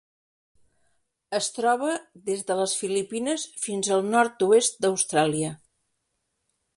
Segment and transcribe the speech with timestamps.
[1.39, 1.91] Es troba
[2.29, 5.53] des de les Filipines fins al nord-oest d'Austràlia.